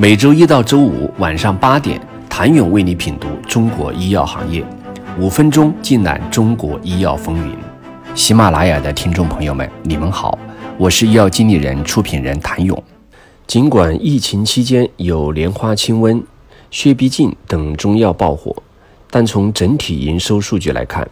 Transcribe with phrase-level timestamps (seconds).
[0.00, 2.00] 每周一到周五晚上八点，
[2.30, 4.64] 谭勇为你品读中国医药行业，
[5.18, 7.52] 五分钟尽览中国医药风云。
[8.14, 10.38] 喜马拉雅的听众朋友们，你们好，
[10.76, 12.80] 我是医药经理人、出品人谭勇。
[13.48, 16.22] 尽管疫情期间有莲花清瘟、
[16.70, 18.54] 血必净等中药爆火，
[19.10, 21.04] 但从整体营收数据来看，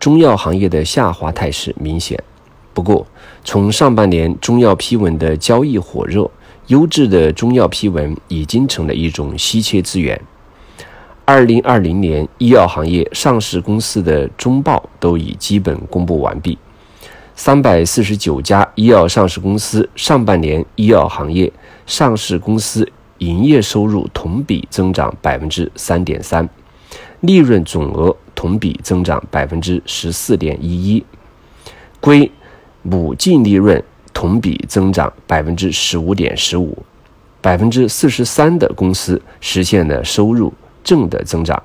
[0.00, 2.20] 中药行业的下滑态势明显。
[2.74, 3.06] 不过，
[3.44, 6.30] 从上半年中药批文的交易火热。
[6.68, 10.18] 优质的中药批文已经成了一种稀缺资源。
[11.24, 16.56] 二零二零年医药行业上市公司的中报都已基本公布完毕。
[17.34, 21.52] 三百四十九家医药上市公司上半年医药行业
[21.84, 26.48] 上市公司营业收入同比增长百分之三点三，
[27.20, 31.04] 利润总额同比增长百分之十四点一一，
[32.00, 32.30] 归
[32.82, 33.82] 母净利润。
[34.14, 36.76] 同比增长百分之十五点十五，
[37.40, 40.52] 百分之四十三的公司实现了收入
[40.84, 41.60] 正的增长，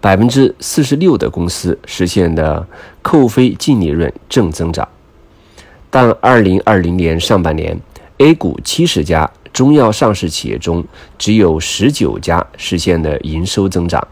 [0.00, 2.66] 百分之四十六的公司实现了
[3.02, 4.88] 扣非净利润正增长。
[5.90, 7.78] 但二零二零年上半年
[8.16, 10.82] ，A 股七十家中药上市企业中，
[11.18, 14.08] 只有十九家实现了营收增长，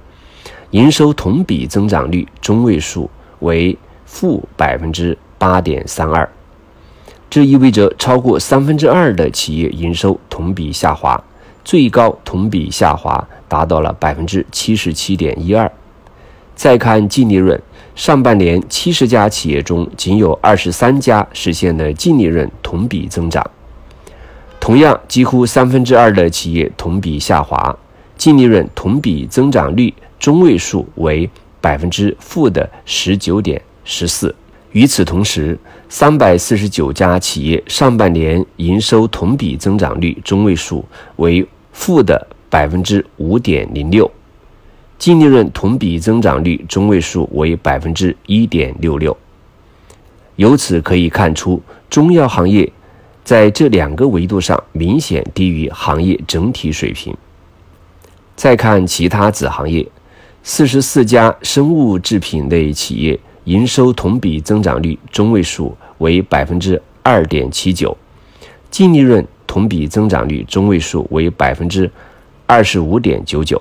[0.73, 6.29] 营收同比增长率中位数为负百分之八点三二。
[7.29, 11.21] 这意味着超过三分之二的企业营收同比下滑，
[11.65, 15.69] 最高同比下滑达到了百分之七十七点一二。
[16.55, 17.61] 再看净利润，
[17.97, 23.45] 上半年七十家企业中仅有二十三家实现了净利润同比增长，
[24.61, 27.77] 同样几乎三分之二的企业同比下滑，
[28.17, 31.29] 净利润同比增长率中位数为
[31.61, 34.33] 百分之负的十九点十四。
[34.73, 35.59] 与此同时，
[35.91, 40.83] 三百四十九家企业上半年营收同比增长率中位数
[41.17, 44.11] 为负的百分之五点零六，
[44.99, 49.15] 净利润同比增长率中位数为百分之一点六六。
[50.37, 52.73] 由此可以看出，中药行业
[53.23, 57.15] 在这两个维度上明显低于行业整体水平。
[58.35, 59.87] 再看其他子行业，
[60.43, 63.21] 四十四家生物制品类企业。
[63.45, 67.97] 营收同比增长率中位数为百分之二点七九，
[68.71, 71.91] 净利润同比增长率中位数为百分之
[72.47, 73.61] 二十五点九九。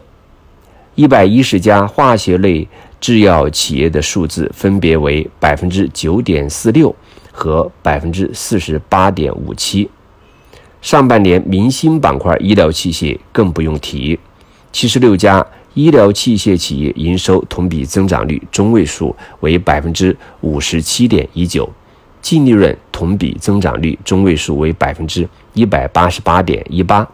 [0.95, 2.67] 一百一十家化学类
[2.99, 6.93] 制药企业的数字分别为百分之九点四六
[7.31, 9.89] 和百分之四十八点五七。
[10.81, 14.19] 上半年明星板块医疗器械更不用提，
[14.71, 15.45] 七十六家。
[15.73, 21.69] 医疗器械企业营收同比增长率中位数为百分之五十七点一九，
[22.21, 27.07] 净利润同比增长率中位数为百分之一百八十八点一八。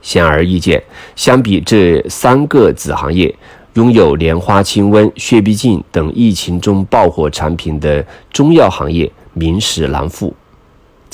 [0.00, 0.82] 显而易见，
[1.16, 3.34] 相比这三个子行业，
[3.72, 10.34] 拥有莲花清瘟、血必净等疫情中爆火产品的中药行业，名实难副。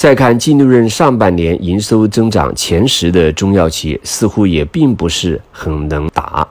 [0.00, 6.48] 再看净利润上半年营收增长前十的中药企业，似乎也并不是很能打。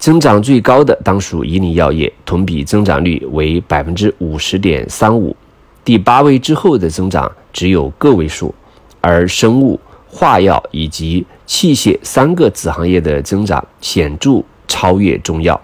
[0.00, 5.36] 增长最高的当属以岭药业，同比增长率为百分之五十点三五。
[5.84, 8.52] 第八位之后的增长只有个位数，
[9.00, 9.78] 而生物、
[10.08, 15.60] 化药以及器械三个子行业的增长显著超越中药。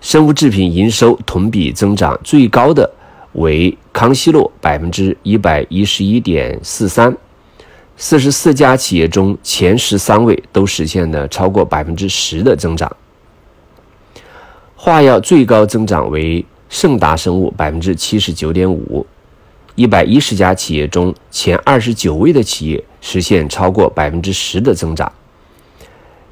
[0.00, 2.90] 生物制品营收同比增长最高的。
[3.34, 7.16] 为康希诺百分之一百一十一点四三，
[7.96, 12.90] 四十四家企业中前十三位都实现了超过百分之十的增长。
[14.76, 19.06] 化药最高增长为盛达生物百分之七十九点五，
[19.74, 25.10] 一百一十家企业中前二十九位的企业实现超过百分之十的增长。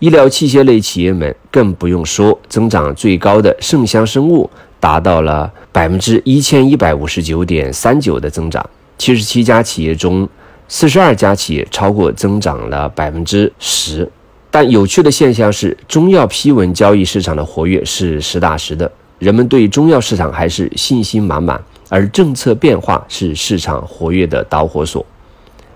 [0.02, 4.50] 医疗器械类企业们更不用说，增长最高的盛香生物。
[4.80, 8.68] 达到了百分之一千一百五十九点三九的增长，
[8.98, 10.28] 七十七家企业中，
[10.66, 14.10] 四十二家企业超过增长了百分之十。
[14.50, 18.90] 但有趣的现象是，中药批文交易市场的活跃是实打实的，
[19.20, 25.06] 人们对中药市场还是信心满满，而政策变化是市场活跃的导火索。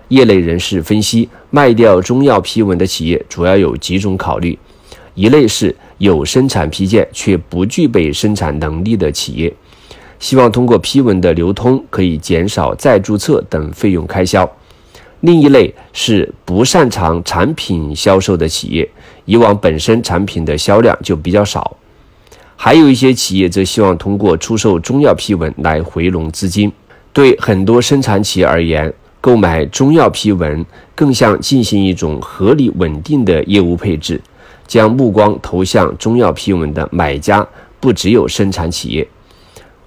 [0.09, 4.57] 业内人士分析，卖掉中药批文的企业主要有几种考虑。
[5.15, 9.51] 一类是有生产批件却不具备生产能力的企业，
[10.19, 14.45] 希望通过批文的流通可以减少再注册等费用开销；
[15.21, 18.87] 另一类是不擅长产品销售的企业，
[19.25, 21.75] 以往本身产品的销量就比较少；
[22.55, 26.71] 还有一些企业则希望通过出售中药批文来回笼资金。
[27.11, 30.65] 对很多生产企业而言，购买中药批文
[30.95, 34.21] 更像进行一种合理稳定的业务配置，
[34.65, 37.45] 将目光投向中药批文的买家
[37.79, 39.07] 不只有生产企业。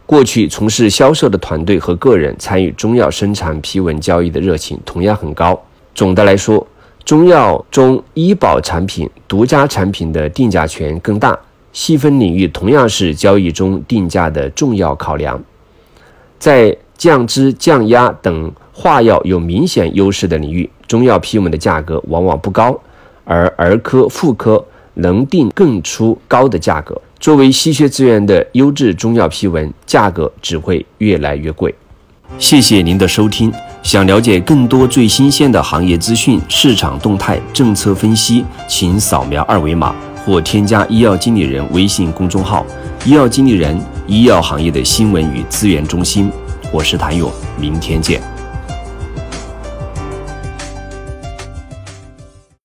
[0.04, 5.58] 过去从事销售的团队和个人参与中药生产批文交易的热情同样很高。
[5.94, 6.66] 总的来说，
[7.04, 11.38] 中药中医保产品、独家产品的定价权更大，
[11.72, 15.40] 细分领域同样是交易中定价的重要考量。
[16.38, 22.78] 在降脂、降压等化药有明显优势的领域，中药批文的价格往往不高，
[23.24, 24.62] 而儿科、妇科
[24.92, 27.00] 能定更出高的价格。
[27.18, 31.74] 作为稀缺资源的优质中药批文，价格只会越来越贵。
[32.38, 33.50] 谢谢您的收听。
[33.82, 39.94] 想了解更多最新鲜的行业资讯、市场动态、政策分析，请扫描二维码
[40.26, 42.66] 或添加医药经理人微信公众号
[43.06, 43.74] “医药经理人”——
[44.06, 46.30] 医药行业的新闻与资源中心。
[46.72, 48.39] 我是谭勇，明天见。